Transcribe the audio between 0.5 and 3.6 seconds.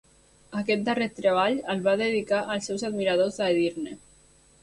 Aquest darrer treball el va dedicar als seus admiradors a